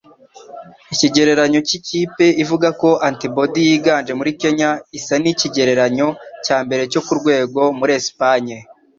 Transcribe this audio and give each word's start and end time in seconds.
Ikigereranyo 0.93 1.59
cy'ikipe 1.67 2.25
ivuga 2.43 2.67
ko 2.81 2.89
antibody 3.07 3.61
yiganje 3.69 4.11
muri 4.19 4.31
Kenya 4.41 4.69
isa 4.97 5.15
n'ikigereranyo 5.21 6.07
cyambere 6.45 6.81
cyo 6.91 7.01
kurwego 7.07 7.61
muri 7.79 7.91
Espagne. 8.01 8.55